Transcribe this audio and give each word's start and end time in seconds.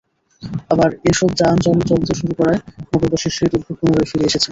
আবার 0.71 0.89
এসব 1.11 1.29
যান 1.39 1.55
চলতে 1.89 2.13
শুরু 2.19 2.33
করায় 2.39 2.59
নগরবাসীর 2.91 3.33
সেই 3.37 3.49
দুর্ভোগ 3.51 3.75
পুনরায় 3.79 4.09
ফিরে 4.11 4.27
এসেছে। 4.29 4.49